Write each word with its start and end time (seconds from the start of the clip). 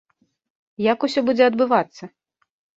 Як 0.91 0.99
усё 1.09 1.25
будзе 1.29 1.43
адбывацца? 1.51 2.03